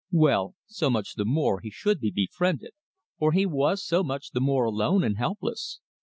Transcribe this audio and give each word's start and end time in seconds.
Well, 0.11 0.55
so 0.65 0.89
much 0.89 1.13
the 1.13 1.25
more 1.25 1.59
he 1.59 1.69
should 1.69 1.99
be 1.99 2.09
befriended, 2.09 2.71
for 3.19 3.33
he 3.33 3.45
was 3.45 3.85
so 3.85 4.03
much 4.03 4.31
the 4.31 4.41
more 4.41 4.65
alone 4.65 5.03
and 5.03 5.15
helpless. 5.19 5.79